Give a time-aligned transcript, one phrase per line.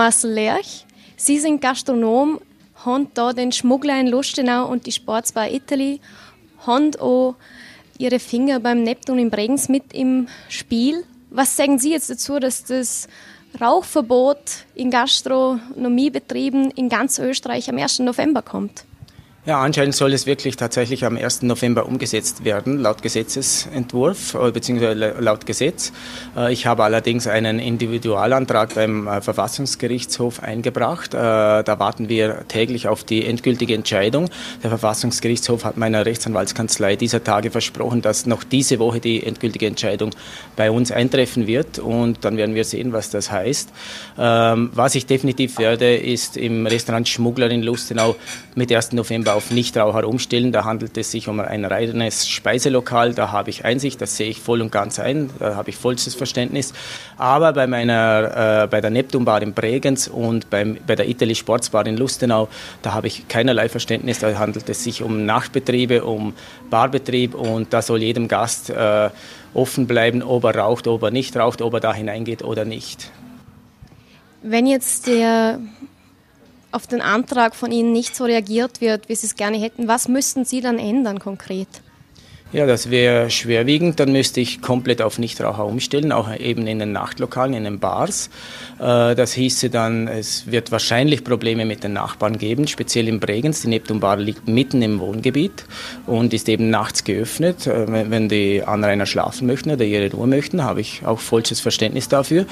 [0.00, 0.86] Marcel Lerch,
[1.18, 2.40] Sie sind Gastronom,
[2.86, 6.00] haben da den Schmuggler in Lustenau und die Sportsbar Italy,
[6.66, 7.34] haben auch
[7.98, 11.04] Ihre Finger beim Neptun in Bregenz mit im Spiel.
[11.28, 13.08] Was sagen Sie jetzt dazu, dass das
[13.60, 17.98] Rauchverbot in Gastronomiebetrieben in ganz Österreich am 1.
[17.98, 18.86] November kommt?
[19.46, 21.40] Ja, anscheinend soll es wirklich tatsächlich am 1.
[21.42, 24.92] November umgesetzt werden, laut Gesetzesentwurf äh, bzw.
[25.18, 25.92] laut Gesetz.
[26.36, 31.14] Äh, ich habe allerdings einen Individualantrag beim äh, Verfassungsgerichtshof eingebracht.
[31.14, 34.28] Da warten wir täglich auf die endgültige Entscheidung.
[34.62, 40.10] Der Verfassungsgerichtshof hat meiner Rechtsanwaltskanzlei dieser Tage versprochen, dass noch diese Woche die endgültige Entscheidung
[40.54, 43.70] bei uns eintreffen wird und dann werden wir sehen, was das heißt.
[44.18, 48.16] Ähm, was ich definitiv werde, ist im Restaurant Schmuggler in Lustenau
[48.54, 48.92] mit 1.
[48.92, 50.52] November auf Nichtraucher umstellen.
[50.52, 53.14] Da handelt es sich um ein reines Speiselokal.
[53.14, 55.30] Da habe ich Einsicht, das sehe ich voll und ganz ein.
[55.38, 56.74] Da habe ich vollstes Verständnis.
[57.16, 61.86] Aber bei meiner, äh, bei der Neptunbar in Bregenz und beim, bei der Italy Sportsbar
[61.86, 62.48] in Lustenau,
[62.82, 64.18] da habe ich keinerlei Verständnis.
[64.18, 66.34] Da handelt es sich um Nachtbetriebe, um
[66.68, 69.08] Barbetrieb und da soll jedem Gast äh,
[69.54, 73.10] offen bleiben, ob er raucht, ob er nicht raucht, ob er da hineingeht oder nicht.
[74.42, 75.60] Wenn jetzt der
[76.72, 80.08] auf den Antrag von Ihnen nicht so reagiert wird, wie Sie es gerne hätten, was
[80.08, 81.68] müssten Sie dann ändern konkret?
[82.52, 84.00] Ja, das wäre schwerwiegend.
[84.00, 88.28] Dann müsste ich komplett auf Nichtraucher umstellen, auch eben in den Nachtlokalen, in den Bars.
[88.80, 93.62] Äh, das hieße dann, es wird wahrscheinlich Probleme mit den Nachbarn geben, speziell in Bregenz.
[93.62, 95.64] Die Neptunbar liegt mitten im Wohngebiet
[96.06, 97.68] und ist eben nachts geöffnet.
[97.68, 102.08] Äh, wenn die Anrainer schlafen möchten oder ihre Ruhe möchten, habe ich auch vollstes Verständnis
[102.08, 102.46] dafür.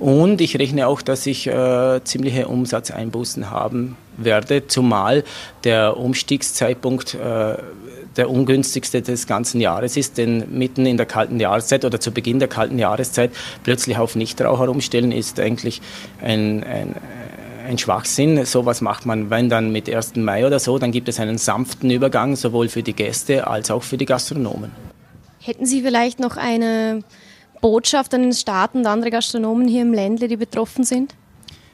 [0.00, 5.24] Und ich rechne auch, dass ich äh, ziemliche Umsatzeinbußen haben werde, zumal
[5.64, 7.56] der Umstiegszeitpunkt äh,
[8.16, 12.38] der ungünstigste des ganzen Jahres ist, denn mitten in der kalten Jahreszeit oder zu Beginn
[12.38, 13.32] der kalten Jahreszeit
[13.64, 15.82] plötzlich auf Nichtraucher umstellen, ist eigentlich
[16.22, 16.94] ein, ein
[17.66, 18.44] ein Schwachsinn.
[18.44, 20.16] Sowas macht man, wenn dann mit 1.
[20.16, 23.82] Mai oder so, dann gibt es einen sanften Übergang, sowohl für die Gäste als auch
[23.82, 24.70] für die Gastronomen.
[25.40, 27.00] Hätten Sie vielleicht noch eine
[27.60, 31.14] Botschaft an den Staat und andere Gastronomen hier im Ländle, die betroffen sind?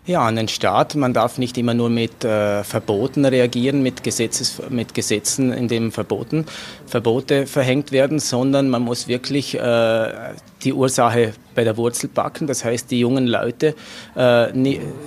[0.07, 0.95] Ja, an den Staat.
[0.95, 5.93] Man darf nicht immer nur mit äh, Verboten reagieren, mit, Gesetzes, mit Gesetzen, in denen
[5.93, 6.47] Verboten,
[6.87, 10.13] Verbote verhängt werden, sondern man muss wirklich äh,
[10.63, 12.47] die Ursache bei der Wurzel packen.
[12.47, 13.75] Das heißt, die jungen Leute
[14.15, 14.49] äh,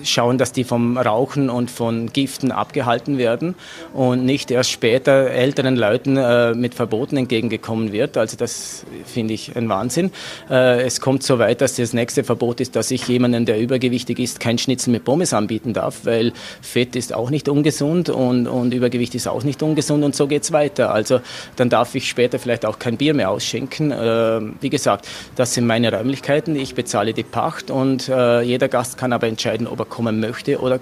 [0.04, 3.56] schauen, dass die vom Rauchen und von Giften abgehalten werden
[3.94, 8.18] und nicht erst später älteren Leuten äh, mit Verboten entgegengekommen wird.
[8.18, 10.12] Also das finde ich ein Wahnsinn.
[10.50, 14.20] Äh, es kommt so weit, dass das nächste Verbot ist, dass ich jemanden, der übergewichtig
[14.20, 18.74] ist, kein Schnitzel mit Pommes anbieten darf, weil Fett ist auch nicht ungesund und, und
[18.74, 20.94] Übergewicht ist auch nicht ungesund und so geht es weiter.
[20.94, 21.22] Also
[21.56, 23.92] dann darf ich später vielleicht auch kein Bier mehr ausschenken.
[23.92, 25.92] Äh, wie gesagt, das sind meine
[26.34, 30.20] Räumlichkeiten, ich bezahle die Pacht und äh, jeder Gast kann aber entscheiden, ob er kommen
[30.20, 30.80] möchte oder,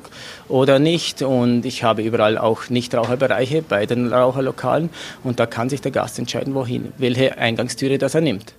[0.47, 1.21] oder nicht.
[1.21, 4.89] Und ich habe überall auch Nichtraucherbereiche bei den Raucherlokalen
[5.23, 8.53] und da kann sich der Gast entscheiden, wohin, welche Eingangstüre das er nimmt.